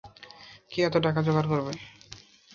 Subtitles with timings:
[0.71, 1.71] কে এত টাকা জোগাড় করবে?